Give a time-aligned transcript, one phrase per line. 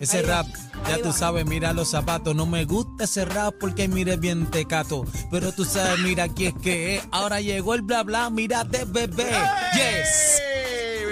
[0.00, 0.46] Ese rap,
[0.88, 2.34] ya tú sabes, mira los zapatos.
[2.34, 5.04] No me gusta ese rap porque mire bien tecato.
[5.30, 7.02] Pero tú sabes, mira aquí es que es.
[7.10, 9.30] Ahora llegó el bla bla, mírate bebé.
[9.74, 10.47] Yes.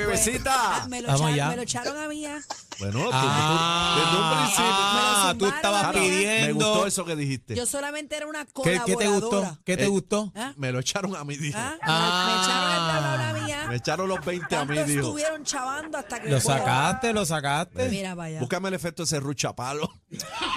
[0.07, 0.53] ¡Ey, bebecita!
[0.83, 1.49] Ah, me, lo Vamos echaron, allá.
[1.51, 2.27] me lo echaron a mí.
[2.27, 2.39] ah.
[2.79, 4.67] Bueno, tú, Ah, tú- desde un principio.
[4.69, 6.55] ah, Me tú estabas zumbaron, Me pidiendo.
[6.67, 7.55] gustó eso que dijiste.
[7.57, 8.87] Yo solamente era una ¿Qué, colaboradora.
[8.87, 9.59] qué te gustó?
[9.65, 10.33] ¿Qué te Eh, gustó?
[10.37, 10.53] ¿Ah?
[10.57, 11.59] Me lo echaron a mí, dijo.
[11.59, 11.75] ¿Ah?
[11.83, 12.27] Ah.
[12.29, 13.67] Me echaron el bla, bla, bla, mía.
[13.69, 15.03] Me echaron los 20 a mí, Tanto dijo.
[15.07, 16.29] estuvieron chavando hasta que...
[16.31, 17.89] Lo sacaste, lo sacaste.
[17.89, 18.41] Mira, vaya.
[18.41, 19.91] Búscame el efecto de ese ruchapalo.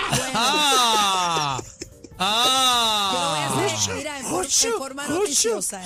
[0.10, 0.40] Bueno,
[2.22, 3.12] Ah.
[3.14, 3.49] yo voy a
[5.10, 5.82] Noticiosa.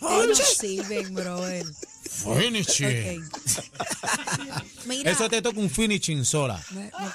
[0.00, 1.64] No sirven, brother.
[2.10, 3.20] Finish it.
[3.20, 4.64] Ok.
[4.86, 6.62] Mira, Eso te toca un finishing sola.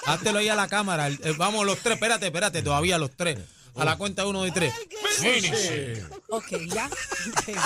[0.06, 1.08] Háztelo ahí a la cámara.
[1.10, 1.96] Eh, Vamos, los tres.
[1.96, 2.62] Espérate, espérate.
[2.62, 3.40] Todavía los tres.
[3.76, 4.74] A la cuenta uno y tres.
[5.20, 6.04] Finish.
[6.30, 6.88] Ok, ya.
[6.88, 7.58] Ok.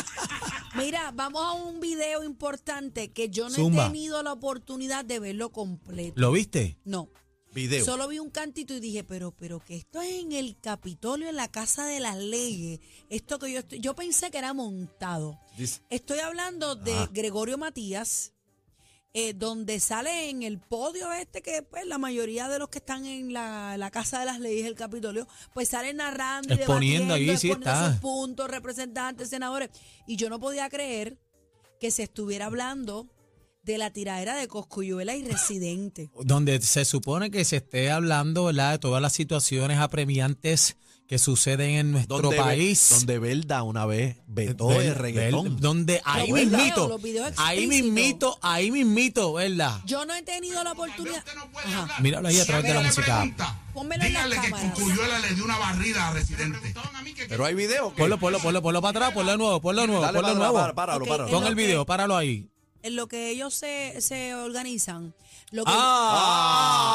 [0.76, 3.86] Mira, vamos a un video importante que yo no Zumba.
[3.86, 6.14] he tenido la oportunidad de verlo completo.
[6.16, 6.78] ¿Lo viste?
[6.84, 7.10] No.
[7.54, 7.86] Video.
[7.86, 11.36] Solo vi un cantito y dije, pero, pero que esto es en el Capitolio, en
[11.36, 12.80] la Casa de las Leyes.
[13.10, 15.40] Esto que yo estoy, yo pensé que era montado.
[15.90, 17.08] Estoy hablando de.
[17.12, 18.34] Gregorio Matías,
[19.14, 23.06] eh, donde sale en el podio este que pues la mayoría de los que están
[23.06, 27.38] en la, la Casa de las Leyes del Capitolio, pues salen narrando y Exponiendo ahí,
[27.38, 27.92] sí está.
[27.92, 29.70] sus puntos, representantes, senadores.
[30.08, 31.20] Y yo no podía creer
[31.80, 33.08] que se estuviera hablando
[33.64, 36.10] de la tiradera de Coscuyuela y Residente.
[36.22, 38.72] Donde se supone que se esté hablando, ¿verdad?
[38.74, 40.76] De todas las situaciones apremiantes
[41.08, 42.88] que suceden en nuestro Donde, país.
[42.90, 45.60] donde Belda una vez vetó el reggaetón.
[45.60, 49.80] Donde ahí Los mismito, videos ahí mismito, ahí mismito, ¿verdad?
[49.86, 51.24] Yo no he tenido la oportunidad.
[51.66, 52.02] Ajá.
[52.02, 53.56] Míralo ahí a través de la música.
[53.74, 54.74] Pónmelo en la que cámara.
[54.74, 56.74] Cuyuela le dio una barrida a Residente.
[57.30, 57.94] Pero hay video.
[57.96, 60.34] Ponlo, ponlo, ponlo, ponlo para atrás, ponlo de nuevo, ponlo de nuevo, Dale, ponlo de
[60.36, 60.62] para, nuevo.
[60.62, 61.30] para, páralo, Ok, páralo.
[61.32, 62.50] Pon el video, páralo ahí.
[62.84, 65.14] En lo que ellos se, se organizan.
[65.52, 65.72] Lo que,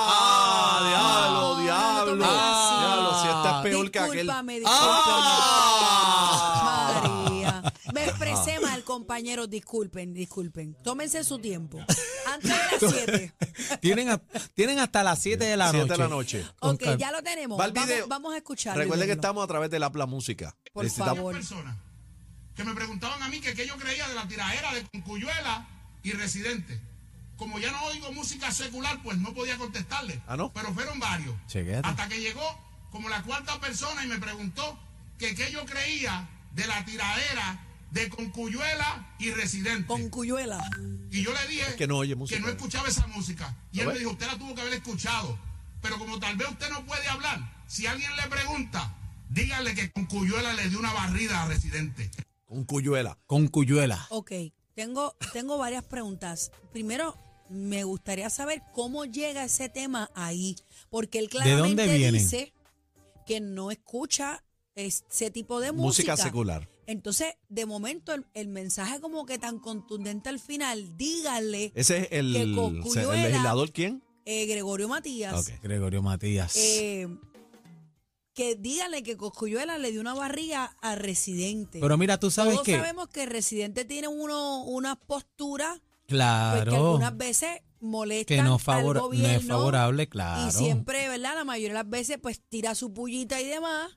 [0.01, 2.17] Ah, diablo, No, diablo.
[2.17, 4.13] no, no, no, diablo, si esta es peor que aquel.
[4.27, 4.61] Discúlpame,
[6.21, 7.23] Ah.
[7.25, 7.63] María.
[7.95, 9.49] Me expresé mal, compañeros.
[9.49, 10.77] Disculpen, disculpen.
[10.83, 11.79] Tómense su tiempo.
[12.27, 13.33] Antes de las 7.
[13.81, 14.21] Tienen, a-
[14.55, 15.93] tienen hasta las 7 de la Siete noche.
[15.93, 16.47] de la noche.
[16.61, 17.59] Ok, ya lo tenemos.
[17.59, 17.69] Va
[18.09, 18.77] Vamos, a escuchar.
[18.77, 20.55] Recuerde que estamos a través de la Apla Música.
[20.73, 21.35] Por Necesitamos- favor.
[21.35, 21.77] personas
[22.55, 25.67] que me preguntaban a mí que qué yo creía de la tiradera de Concuyuela
[26.03, 26.81] y Residente.
[27.37, 30.21] Como ya no oigo música secular, pues no podía contestarle.
[30.27, 30.53] Ah, ¿no?
[30.53, 31.35] Pero fueron varios.
[31.47, 31.87] Chequéate.
[31.87, 32.43] Hasta que llegó
[32.91, 34.79] como la cuarta persona y me preguntó
[35.19, 39.87] que qué yo creía de la tiradera de Concuyuela y Residente.
[39.87, 40.63] Con Cuyuela.
[41.11, 42.37] Y yo le dije que no oye música.
[42.39, 43.57] que no escuchaba esa música.
[43.73, 43.95] Y ¿Lo él ves?
[43.95, 45.39] me dijo, usted la tuvo que haber escuchado.
[45.81, 48.95] Pero como tal vez usted no puede hablar, si alguien le pregunta,
[49.29, 52.11] dígale que con Cuyuela le dio una barrida a Residente.
[52.45, 53.17] Con Cuyuela.
[53.27, 54.07] Con Cuyuela.
[54.11, 54.33] Ok,
[54.79, 56.53] tengo, tengo varias preguntas.
[56.73, 57.17] Primero,
[57.51, 60.55] me gustaría saber cómo llega ese tema ahí,
[60.89, 62.53] porque él claramente dónde dice
[63.27, 64.45] que no escucha
[64.77, 66.13] ese tipo de música.
[66.13, 66.69] Música secular.
[66.87, 72.09] Entonces, de momento, el, el mensaje como que tan contundente al final, dígale, Ese es
[72.13, 74.01] el, Que el legislador, ¿quién?
[74.27, 75.61] eh, Gregorio Matías, Ok.
[75.61, 76.55] Gregorio Matías.
[76.57, 77.09] eh,
[78.39, 81.81] que dígale que Coscuyuela le dio una barriga a Residente.
[81.81, 82.77] Pero mira, tú sabes Todos que.
[82.77, 86.77] sabemos que Residente tiene uno, unas posturas pues, que Claro.
[86.77, 87.51] algunas veces
[87.81, 90.47] molestan Que no, al favor- no gobierno es favorable, claro.
[90.49, 91.35] y siempre, ¿verdad?
[91.35, 93.91] La mayoría de las veces pues tira su pullita y demás,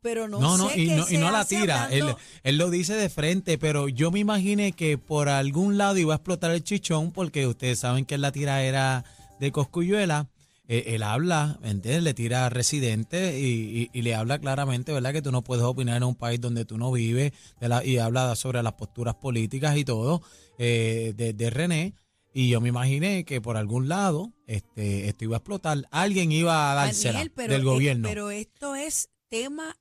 [0.00, 1.88] pero no, No, no, sé y qué no, y no la tira.
[1.92, 6.16] Él, lo dice de frente, pero yo me imaginé que por algún lado iba a
[6.16, 9.04] explotar el chichón, porque ustedes saben que es la tiraera
[9.38, 10.26] de Coscuyuela.
[10.72, 12.04] Eh, él habla, ¿me entiendes?
[12.04, 15.12] Le tira a residente y, y- y le habla claramente, ¿verdad?
[15.12, 17.98] Que tú no puedes opinar en un país donde tú no vives, de la- y
[17.98, 20.22] habla sobre las posturas políticas y todo
[20.58, 21.94] eh, de, de René.
[22.32, 25.88] Y yo me imaginé que por algún lado este, esto iba a explotar.
[25.90, 28.08] Alguien iba a dársela Daniel, pero, del eh, gobierno.
[28.08, 29.76] pero esto es tema...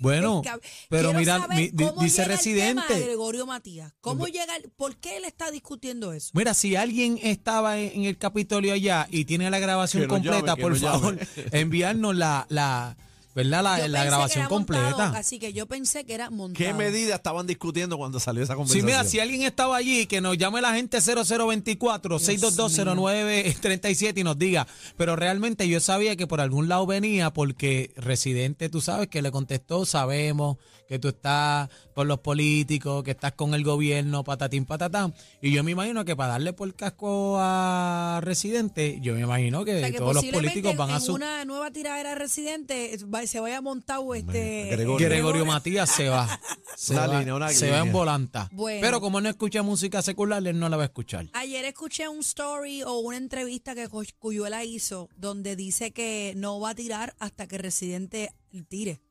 [0.00, 0.42] Bueno,
[0.88, 2.94] pero Quiero mira, saber mi- di- cómo dice llega el tema Residente.
[2.94, 3.92] de Gregorio Matías.
[4.00, 4.56] ¿Cómo llega?
[4.56, 6.30] el- ¿Por qué él está discutiendo eso?
[6.32, 10.16] Mira, si alguien estaba en en el Capitolio allá y tiene la grabación Que nos
[10.16, 11.28] completa, llame, que por nos favor, llame.
[11.52, 12.96] enviarnos la, la,
[13.34, 13.62] ¿verdad?
[13.62, 14.56] La, la grabación montado,
[14.90, 15.18] completa.
[15.18, 16.64] así que yo pensé que era montado.
[16.66, 18.86] ¿Qué medidas estaban discutiendo cuando salió esa Sí, conversación?
[18.86, 24.66] mira, si alguien estaba allí, que nos llame la gente 0024 6220937 y nos diga.
[24.96, 29.30] Pero realmente yo sabía que por algún lado venía porque Residente, tú sabes que le
[29.30, 30.56] contestó, sabemos
[30.88, 35.14] que tú estás con los políticos, que estás con el gobierno, patatín, patatán.
[35.40, 39.64] Y yo me imagino que para darle por el casco a Residente, yo me imagino
[39.64, 41.14] que, O sea, que todos los políticos van a su...
[41.14, 45.08] una nueva tiradera residente va- se vaya montado este Gregorio.
[45.08, 46.28] Gregorio Matías se va.
[46.76, 48.48] Se, Una va, línea, una se va en volanta.
[48.52, 48.80] Bueno.
[48.80, 51.28] Pero como no escucha música secular, él no la va a escuchar.
[51.34, 53.86] Ayer escuché un story o una entrevista que
[54.18, 58.32] Cuyuela hizo donde dice que no va a tirar hasta que Residente
[58.68, 59.02] tire.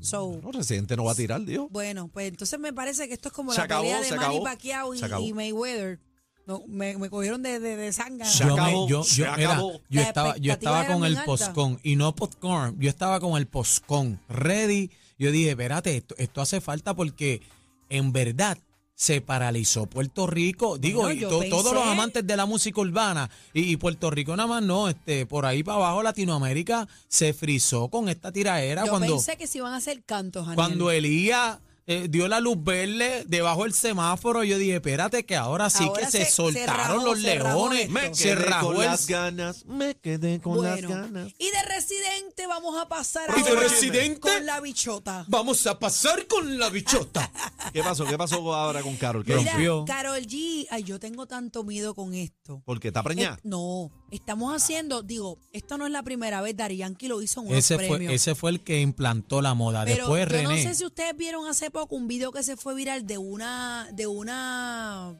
[0.00, 1.66] So, No, Residente no va a tirar, Dios.
[1.70, 4.16] bueno, pues entonces me parece que esto es como Se la acabó, pelea de se
[4.16, 5.24] Manny acabó, Pacquiao y, se acabó.
[5.24, 6.00] y Mayweather.
[6.46, 7.92] No, me, me cogieron de, de.
[7.92, 8.02] Se
[8.46, 12.90] yo, me- yo, se yo, estaba, yo estaba con el postcon y no popcorn, yo
[12.90, 14.90] estaba con el postcon ready.
[15.18, 17.40] Yo dije, espérate, esto, esto hace falta porque
[17.88, 18.58] en verdad
[18.94, 20.78] se paralizó Puerto Rico.
[20.78, 24.48] Digo, Bueno, y todos los amantes de la música urbana y, y Puerto Rico nada
[24.48, 29.14] más no, este, por ahí para abajo Latinoamérica se frizó con esta tiraera Yo cuando,
[29.16, 30.56] pensé que se iban a hacer cantos, Aniel.
[30.56, 35.68] cuando Elías eh, dio la luz verde debajo del semáforo, yo dije, espérate que ahora
[35.70, 37.90] sí Ahora que se, se- se soltaron rajó, los se leones.
[37.90, 41.32] Me se quedé rajó con el- las ganas, me quedé con las ganas.
[41.38, 44.20] y de Residente vamos a pasar ¿Y de ahora Residente?
[44.20, 45.24] con la bichota.
[45.28, 47.30] Vamos a pasar con la bichota.
[47.72, 48.04] ¿Qué pasó?
[48.04, 49.24] ¿Qué pasó ahora con Carol?
[49.24, 49.84] ¿Qué Mira, rompió.
[49.86, 52.62] Carol G, ay, yo tengo tanto miedo con esto.
[52.64, 53.36] Porque está preñada.
[53.36, 57.40] Eh, no, estamos haciendo, digo, esto no es la primera vez, Dari Yankee lo hizo
[57.40, 57.98] en unos Ese premios.
[58.06, 59.84] fue, ese fue el que implantó la moda.
[59.84, 60.44] Pero Después yo René.
[60.44, 63.88] no sé si ustedes vieron hace poco un video que se fue viral de una,
[63.92, 65.18] de una,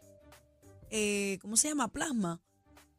[0.90, 1.88] eh, ¿cómo se llama?
[1.88, 2.40] Plasma.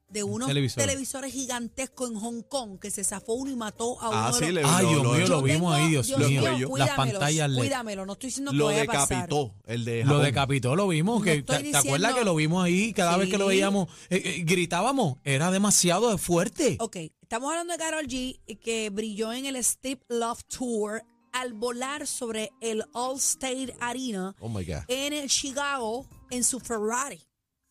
[0.07, 0.83] De unos televisor.
[0.83, 4.33] televisores gigantescos en Hong Kong que se zafó uno y mató a uno Ah, de
[4.37, 6.69] sí, los- le Ay, lo- Dios lo- mío, lo vimos ahí, Dios mío.
[6.77, 7.57] Las pantallas LED.
[7.57, 9.07] Cuídamelos, no estoy diciendo que Lo vaya a pasar.
[9.09, 10.23] decapitó, el de Lo Japón.
[10.23, 11.19] decapitó, lo vimos.
[11.19, 12.93] No que, estoy ¿te, te acuerdas diciendo- que lo vimos ahí?
[12.93, 13.49] Cada vez que lo Sí.
[13.49, 15.17] veíamos, eh, eh, gritábamos.
[15.23, 16.77] Era demasiado fuerte.
[16.79, 21.03] Ok, estamos hablando de Carol G, que brilló en el Steve Love Tour
[21.33, 24.83] al volar sobre el Allstate Arena Oh my God.
[24.87, 27.24] en el Chicago en su Ferrari.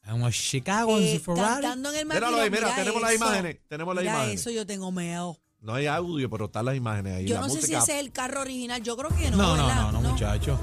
[0.09, 1.63] Como Chicago en su Ferrari.
[1.63, 3.25] Cantando en el Míralo ahí, mira, mira tenemos las eso.
[3.25, 4.41] imágenes, tenemos las Mira imágenes.
[4.41, 5.39] eso yo tengo miedo.
[5.61, 7.27] No hay audio, pero están las imágenes ahí.
[7.27, 7.79] Yo la no sé si música.
[7.79, 8.83] ese es el carro original.
[8.83, 9.93] Yo creo que no, No, no, ¿verdad?
[9.93, 10.59] no, no, muchacho.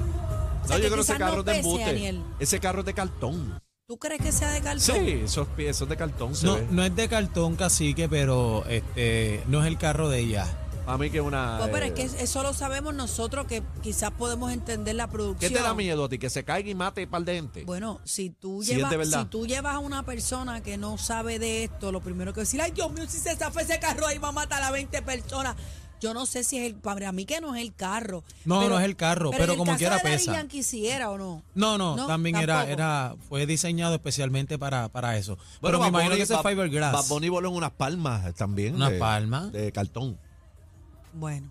[0.62, 1.86] O sea, No, que yo creo que ese quizás carro no es de pese, embuste.
[1.86, 2.22] Daniel.
[2.38, 3.60] Ese carro es de cartón.
[3.88, 4.80] ¿Tú crees que sea de cartón?
[4.80, 6.66] Sí, esos piezos de cartón se No, ve.
[6.70, 10.46] no es de cartón cacique, pero este no es el carro de ella.
[10.86, 11.58] A mí que es una.
[11.58, 15.12] Pues, pero eh, es que eso lo sabemos nosotros que quizás podemos entender la ¿Qué
[15.12, 15.52] producción.
[15.52, 16.18] te da miedo a ti?
[16.18, 17.64] ¿Que se caiga y mate un par de gente?
[17.64, 19.20] Bueno, si tú, Si es llevas, de verdad.
[19.22, 22.60] si tú llevas a una persona que no sabe de esto, lo primero que decir,
[22.60, 25.54] ay Dios mío, si se zafa ese carro ahí va a matar a 20 personas.
[26.00, 28.24] Yo no sé si es el, para mí que no es el carro.
[28.44, 30.32] No, no es el carro, pero en el como caso quiera de Daddy pesa.
[30.32, 31.44] Yankee sí era o no.
[31.54, 32.72] No, no, No, también era, tampoco.
[32.72, 35.36] era, fue diseñado especialmente para, para eso.
[35.36, 36.92] Bueno, pero me Bad imagino Bunny- que ese es Bad- fiberglass.
[36.92, 38.74] Bad Bunny voló en unas palmas también.
[38.74, 39.52] ¿Unas de- palmas?
[39.52, 40.18] De cartón.
[41.14, 41.50] Bueno.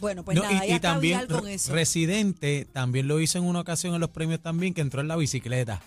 [0.00, 1.72] Bueno, pues No, nada, y, y está también con eso.
[1.72, 5.16] Residente también lo hizo en una ocasión en los premios también que entró en la
[5.16, 5.80] bicicleta.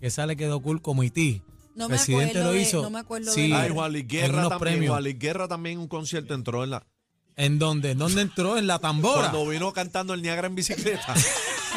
[0.00, 1.42] Que esa le quedó cool como Iti.
[1.74, 2.82] No me Residente acuerdo lo de- hizo.
[2.82, 4.58] no me acuerdo de sí, la- Ay, Juan Luis en Guerra también.
[4.60, 4.90] premios.
[4.92, 6.86] Juan Luis Guerra también en un concierto entró en la.
[7.36, 7.92] ¿En dónde?
[7.92, 8.58] ¿En dónde entró?
[8.58, 9.30] En la tambora.
[9.30, 11.14] Cuando vino cantando el Niagara en bicicleta.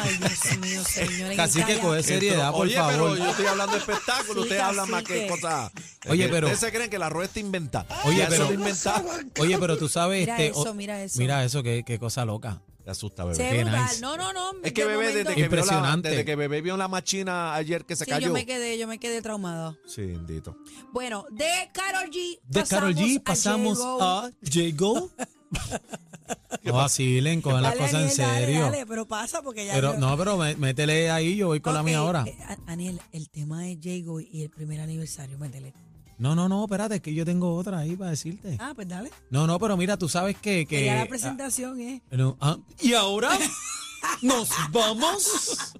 [0.02, 1.36] Ay, Dios mío, señor.
[1.36, 2.92] Casi que coge seriedad, por Oye, favor.
[2.92, 4.34] pero yo estoy hablando de espectáculo.
[4.34, 5.22] Sí, Ustedes hablan más cacique.
[5.26, 5.70] que cosas.
[6.08, 7.86] Oye, que pero- Ustedes se creen que la rueda está inventada.
[8.04, 9.04] Oye, Ya eso pero- está.
[9.40, 10.20] Oye, pero tú sabes.
[10.20, 11.18] Mira este, eso, o- mira eso.
[11.18, 12.60] Mira eso, qué, qué cosa loca.
[12.84, 13.36] Te asusta, bebé.
[13.36, 13.84] Se ve Qué brutal.
[13.84, 14.00] nice.
[14.00, 14.50] No, no, no.
[14.64, 16.08] Es que de bebé, desde que, vio la, Impresionante.
[16.10, 18.26] desde que bebé vio la machina ayer que se Sí, cayó.
[18.26, 19.76] yo me quedé, yo me quedé traumada.
[19.86, 20.56] Sí, bendito.
[20.92, 22.40] Bueno, de Carol G.
[22.42, 25.10] De Carol G pasamos a J-Go.
[26.64, 28.60] No vacilen, cogen las cosas en dale, serio.
[28.62, 29.72] dale, pero pasa porque ya.
[29.74, 32.24] Pero yo- no, pero mé- métele ahí, yo voy con la Ok, mía ahora.
[32.26, 35.72] eh, A- Aniel, el tema es Jago y el primer aniversario, métele.
[36.18, 38.56] No, no, no, espérate, es que yo tengo otra ahí para decirte.
[38.60, 39.10] Ah, pues dale.
[39.30, 40.66] No, no, pero mira, tú sabes que...
[40.66, 42.00] que Que ya la ah, presentación es.
[42.12, 43.30] no, ah, y ahora
[44.22, 45.72] nos vamos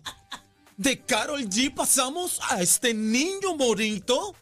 [0.76, 4.34] de Carol G, pasamos a este niño bonito,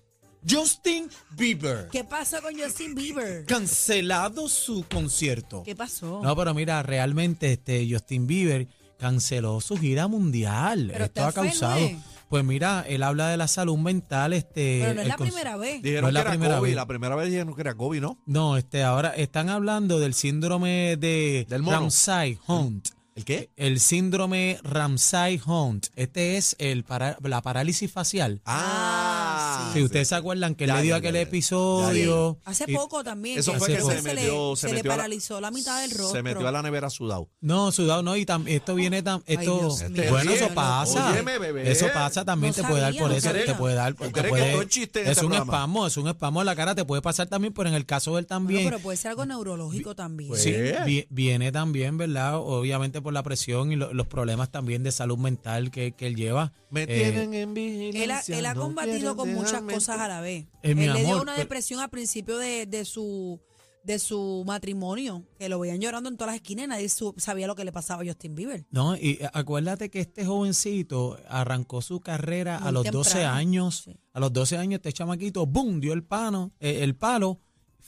[0.49, 1.89] Justin Bieber.
[1.91, 3.45] ¿Qué pasó con Justin Bieber?
[3.47, 5.63] Cancelado su concierto.
[5.65, 6.21] ¿Qué pasó?
[6.23, 8.69] No, pero mira, realmente este Justin Bieber
[8.99, 10.89] canceló su gira mundial.
[10.93, 11.79] Pero Esto está ha causado.
[11.79, 11.99] ¿eh?
[12.29, 14.79] Pues mira, él habla de la salud mental, este.
[14.83, 15.83] pero no es la primera vez.
[15.83, 16.69] Dijeron No es la que era primera COVID.
[16.69, 16.77] vez.
[16.77, 18.19] La primera vez dijeron que era COVID, ¿no?
[18.27, 21.79] No, este, ahora están hablando del síndrome de Del mono.
[21.81, 22.89] Ramsay Hunt.
[23.21, 23.51] El ¿El qué?
[23.57, 25.89] El síndrome Ramsay-Hunt.
[25.95, 28.41] Este es el para- la parálisis facial.
[28.47, 31.29] Ah, Si ustedes se acuerdan que él Ya, le dio ya, aquel ya, ya.
[31.29, 32.39] episodio.
[32.45, 33.39] Hace poco también.
[33.39, 35.91] Eso fue que se metió- se se le metió a la- paralizó la mitad del
[35.91, 36.11] rostro.
[36.17, 37.29] Se metió a la nevera sudado.
[37.41, 40.05] No, sudado no, y tam- esto viene tan, esto, Dios mío.
[40.11, 41.71] bueno, eso Este, pasa, óyeme, bebé.
[41.71, 44.11] eso pasa también, No te puede dar sabía, por no eso, te puede dar, ¿Tú
[44.11, 44.63] te puede- esto
[45.01, 47.69] es este un espasmo, es un espasmo en la cara, te puede pasar también, pero
[47.69, 50.35] en el caso de él Bueno, también, pero puede ser algo neurológico también.
[50.37, 50.53] Sí,
[50.87, 52.37] vi- viene también, ¿verdad?
[52.39, 56.17] Obviamente por la presión y lo- los problemas también de salud mental que, que él
[56.17, 56.53] lleva.
[56.71, 58.39] Me Eh, tienen en Él ha, vigilancia.
[58.39, 60.45] él ha no combatido con muchas cosas a la vez.
[60.63, 63.41] Eh, él mi le dio amor, una pero- depresión al principio de, de su
[63.83, 67.47] de su matrimonio, que lo veían llorando en todas las esquinas y nadie su- sabía
[67.47, 68.67] lo que le pasaba a Justin Bieber.
[68.71, 73.83] No, y acuérdate que este jovencito arrancó su carrera a los 12 temprano, años.
[73.87, 73.97] sí.
[74.13, 77.41] A los 12 años este chamaquito, boom, dio el pano, eh, el palo,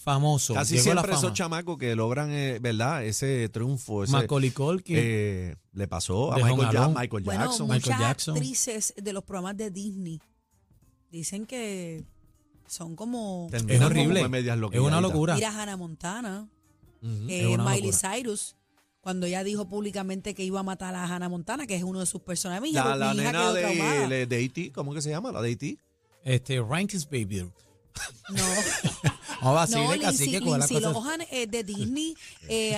[0.02, 0.54] famoso.
[0.54, 3.04] Casi llegó a la siempre esos chamacos que logran, eh, ¿verdad?
[3.04, 4.96] Ese triunfo, ese, Macaulay Culkin.
[4.98, 7.00] eh, le pasó a De Michael, Home Ja- Alone.
[7.00, 7.66] Michael Bueno, Jackson.
[7.68, 8.34] Michael muchas Jackson.
[8.36, 10.20] actrices de los programas de Disney
[11.10, 12.04] dicen que
[12.66, 14.28] son como Terminan es como horrible.
[14.28, 15.34] medias Es una locura.
[15.34, 16.48] mira Hannah Montana,
[17.02, 17.56] eh, Miley
[17.92, 18.14] locura.
[18.16, 18.56] Cyrus.
[19.00, 22.06] Cuando ella dijo públicamente que iba a matar a Hannah Montana, que es uno de
[22.06, 24.08] sus personajes, mi La, la mi hija nena traumada.
[24.08, 25.32] de, de E.T., ¿cómo que se llama?
[25.32, 25.76] La de E.T.
[26.24, 27.50] Este, Rankins Baby.
[28.30, 28.44] No,
[29.42, 31.04] No, decirle casi Lindsay, que con las Lindsay cosas.
[31.04, 32.16] Lohan es de Disney,
[32.48, 32.72] eh,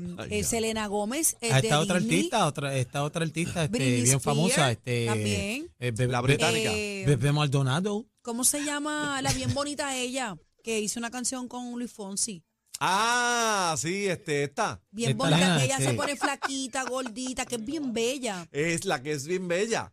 [0.00, 0.44] eh, Ay, eh.
[0.44, 2.16] Selena Gómez es Ah, de esta otra Disney.
[2.18, 5.70] artista, otra, esta otra artista, este, bien famosa, este, también.
[5.78, 6.70] eh, La británica.
[6.72, 8.06] Eh, Bebé Maldonado.
[8.22, 10.36] ¿Cómo se llama la bien bonita ella?
[10.62, 12.42] Que hizo una canción con Luis Fonsi.
[12.80, 14.80] Ah, sí, este, esta.
[14.90, 18.48] Bien Esta bonita, nena, que ella se este- pone flaquita, gordita, que es bien bella.
[18.50, 19.92] Es la que es bien bella.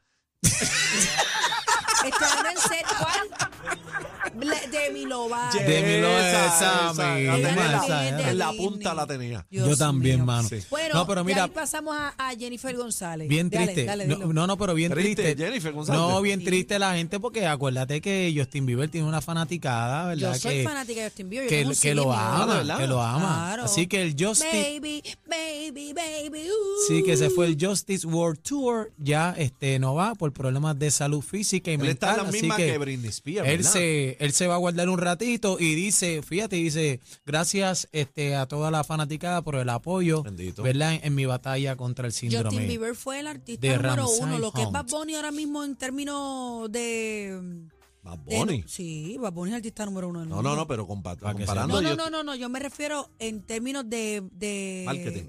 [2.03, 3.50] Está en serio, ¿cuál?
[4.71, 5.57] Demi Lovato.
[5.59, 9.45] Demi Lovato, esa, mi- la en punta la tenía.
[9.51, 10.25] Yo también, mío.
[10.25, 10.47] mano.
[10.47, 10.59] Sí.
[10.69, 13.27] Bueno, no, pero mira, ahí pasamos a, a Jennifer González.
[13.27, 13.85] bien triste.
[13.85, 15.43] dale, no, no, no, pero bien Triste, triste.
[15.45, 16.01] Jennifer González.
[16.01, 16.45] No, bien Sí.
[16.45, 20.33] triste la gente porque acuérdate que Justin Bieber tiene una fanaticada, ¿verdad?
[20.33, 21.45] Yo soy que, fanática de Justin Bieber.
[21.45, 22.19] yo que, tengo un que lo CD mío.
[22.21, 22.77] Ah, ¿de ama, verdad?
[22.77, 23.19] que lo ama.
[23.47, 23.63] Claro.
[23.65, 26.50] Así que el Justice, Baby, baby, baby.
[26.50, 26.88] uh.
[26.88, 30.89] sí que se fue el Justice World Tour, ya este no va por problemas de
[30.91, 32.19] salud física y Él está mental.
[32.19, 34.87] en la así misma que, que, Britney Spears, él se, él se va a guardar
[34.89, 40.23] un ratito y dice, fíjate, dice, gracias este, a toda la fanaticada por el apoyo,
[40.23, 40.63] Bendito.
[40.63, 40.93] ¿verdad?
[40.93, 42.49] En, en mi batalla contra el síndrome.
[42.49, 44.37] Justin Bieber fue el artista de número Ramsay uno.
[44.39, 44.71] Lo que es.
[44.71, 47.67] Bad Bunny ahora mismo en términos de.
[48.03, 48.63] Bad de- Bunny.
[48.67, 50.49] sí, Bad Bunny es el artista número uno del No, mundo.
[50.51, 51.75] no, no, pero compa- comparando.
[51.75, 54.23] No, no, yo- no, no, no, yo me refiero en términos de.
[54.31, 55.23] de Marketing.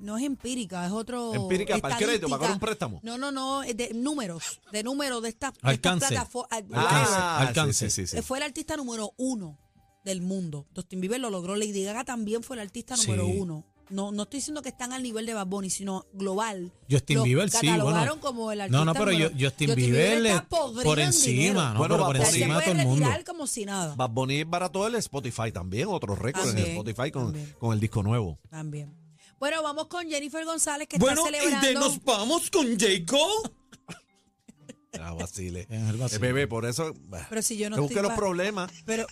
[0.00, 1.34] No es empírica, es otro.
[1.34, 2.66] Empírica para el crédito, para coger un estadística.
[2.66, 3.00] préstamo.
[3.02, 6.06] No, no, no, es de números, de números de estas Alcance.
[6.08, 6.50] plataformas.
[6.52, 7.90] Alcance, Ah, alcance.
[7.90, 8.22] sí, sí.
[8.22, 9.58] Fue el artista número uno
[10.04, 10.66] del mundo.
[10.74, 11.56] Justin Bieber lo logró.
[11.56, 13.64] Lady Gaga también fue el artista número uno.
[13.90, 16.72] No, no estoy diciendo que están al nivel de Bad Bunny, sino global.
[16.90, 17.84] Justin Lo Bieber, sí, bueno.
[17.84, 21.06] catalogaron como el artista No, no, pero número- yo- Justin, Bieber, está podrido por en
[21.08, 21.72] encima.
[21.74, 21.78] ¿no?
[21.80, 23.04] Bueno, pero Bad por encima de todo puede el mundo.
[23.06, 23.94] retirar como si nada.
[23.94, 27.54] Bad Bunny es barato el Spotify también, otro récord en Spotify con, también.
[27.58, 28.38] con el disco nuevo.
[28.48, 28.96] También.
[29.42, 31.66] Bueno, vamos con Jennifer González que Bueno, está y celebrando.
[31.66, 33.52] de nos vamos con Jacob.
[35.00, 35.66] Ah, vacile.
[35.68, 36.16] Es el vacile.
[36.16, 36.92] Eh, bebé, por eso.
[37.08, 38.70] bah, Pero si yo no busque estoy los problemas.
[38.84, 39.04] Pero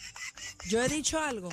[0.69, 1.49] yo he dicho algo.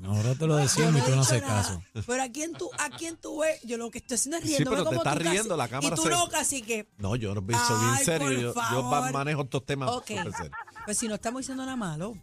[0.00, 1.82] Nosotros te lo decimos y he tú no haces caso.
[2.06, 4.48] Pero a quién tú, a quién tú ves, yo lo que estoy haciendo es Sí,
[4.50, 6.88] riéndome pero te estás casi- riendo, la cámara Y tú se- no, casi que.
[6.98, 8.30] No, yo no soy bien Ay, serio.
[8.52, 9.88] Yo, yo manejo estos temas.
[9.92, 10.08] Ok.
[10.08, 10.52] súper serios.
[10.84, 12.18] Pues si no estamos diciendo nada malo.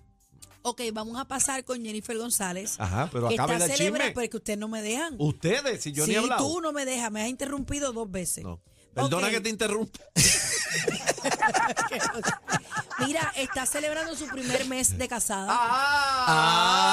[0.67, 2.73] Ok, vamos a pasar con Jennifer González.
[2.79, 4.11] Ajá, pero que acabe está el celebra- chisme.
[4.15, 5.13] Pero es que ustedes no me dejan.
[5.19, 6.43] Ustedes, si yo ni he hablado.
[6.43, 8.43] tú no me dejas, me has interrumpido dos veces.
[8.43, 8.59] No.
[8.95, 9.99] Perdona que te interrumpa.
[13.05, 15.55] Mira, está celebrando su primer mes de casada.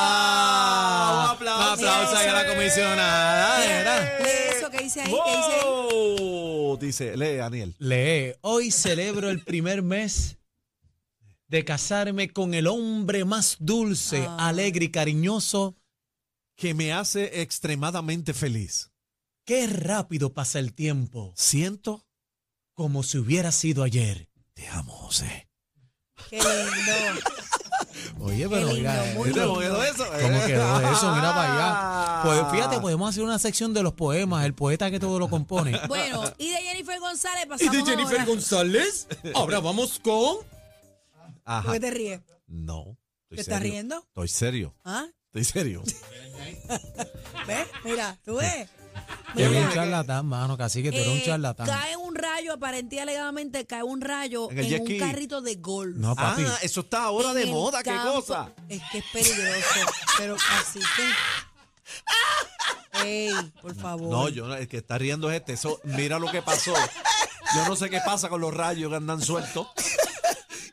[0.05, 1.37] ¡Ah!
[1.41, 3.59] Un aplauso ahí a la comisionada.
[3.61, 4.19] ¿verdad?
[4.21, 5.61] Lee eso que dice ahí, que dice ahí.
[5.65, 6.77] ¡Wow!
[6.79, 7.75] Dice, lee, Daniel.
[7.79, 10.37] Lee, hoy celebro el primer mes
[11.53, 14.49] de casarme con el hombre más dulce, Ah.
[14.49, 15.77] alegre y cariñoso.
[16.57, 18.91] Que me hace extremadamente feliz.
[19.45, 22.07] Qué rápido pasa el tiempo, Siento.
[22.75, 24.31] como si hubiera sido ayer.
[24.55, 25.49] Te amo, José.
[26.31, 27.21] Qué lindo.
[28.21, 29.79] Oye, pero lindo, oiga, muy ¿viste ¿Cómo lindo.
[29.79, 30.05] quedó eso?
[30.07, 31.15] ¿Cómo quedó eso?
[31.15, 32.23] Mira para Ah.
[32.23, 32.43] allá.
[32.43, 35.73] Pues fíjate, podemos hacer una sección de los poemas, el poeta que todo lo compone.
[35.89, 38.25] Bueno, y de Jennifer González pasamos ahora.
[38.25, 39.07] González?
[39.35, 40.39] Ahora vamos con...
[41.45, 41.63] Ajá.
[41.65, 42.21] ¿Por qué te ríes?
[42.47, 42.97] No.
[43.25, 43.73] estoy ¿Te estás serio.
[43.73, 43.97] riendo?
[44.09, 44.75] Estoy serio.
[44.85, 45.07] ¿Ah?
[45.27, 45.83] Estoy serio.
[47.47, 47.67] ¿Ves?
[47.85, 48.69] Mira, tú ves.
[49.33, 51.67] Tú eres Mira, un charlatán, mano, casi que tú eres un eh, charlatán.
[51.67, 54.99] cae un rayo, aparente y alegadamente cae un rayo En en, el jet un ski.
[54.99, 55.97] carrito de golf.
[55.97, 56.45] No, papi.
[56.47, 57.83] Ah, eso está ahora En de el moda.
[57.83, 58.13] ¿Qué campo.
[58.13, 58.53] cosa?
[58.69, 59.81] Es que es peligroso.
[60.19, 61.09] pero así que.
[63.05, 63.33] Ey,
[63.63, 64.11] por favor.
[64.11, 65.55] No, yo no- el que está riendo es este.
[65.55, 66.75] Eso, mira lo que pasó.
[67.55, 69.67] Yo no sé qué pasa con los rayos que andan sueltos.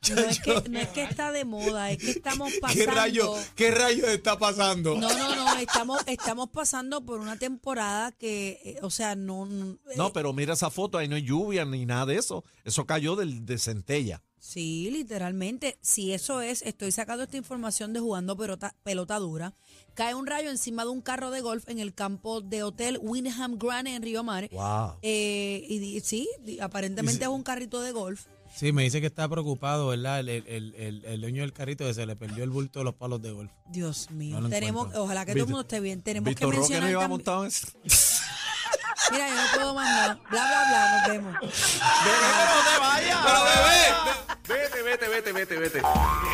[0.10, 2.86] No es, que, no es que está de moda, es que estamos pasando.
[2.86, 4.96] ¿Qué rayo, ¿Qué rayo está pasando?
[4.96, 9.46] No, no, no, estamos, estamos pasando por una temporada que, eh, o sea, no.
[9.46, 12.44] no, eh, No, pero mira esa foto, ahí no hay lluvia ni nada de eso.
[12.64, 14.22] Eso cayó del, de centella.
[14.40, 15.78] Sí, literalmente.
[15.82, 19.54] Si eso es, estoy sacando esta información de jugando pelota, pelota dura.
[19.94, 23.58] Cae un rayo encima de un carro de golf en el campo de Hotel Winham
[23.58, 24.50] Grand en Río Mar.
[24.52, 24.94] Wow.
[25.02, 26.30] Eh, y sí,
[26.62, 28.28] aparentemente es un carrito de golf.
[28.56, 30.20] Sí, me dice que está preocupado, ¿verdad?
[30.20, 32.96] El, el, el, el dueño del carrito que se le perdió el bulto de los
[32.96, 33.52] palos de golf.
[33.68, 34.42] Dios mío.
[34.42, 35.04] No tenemos, encuentro.
[35.04, 36.02] ojalá que todo el mundo esté bien.
[36.02, 37.52] Tenemos que Víctor Roque mencionar no iba montado en.
[39.12, 40.20] Mira, yo no puedo más nada.
[40.30, 41.34] Bla, bla, bla, nos vemos.
[41.34, 43.20] no te vayas!
[43.24, 45.82] ¡Pero Vete, vete, vete, vete, vete.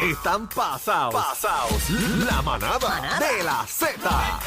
[0.09, 1.13] Están pasados.
[1.13, 1.89] Pasados.
[2.25, 4.39] La manada de la Z.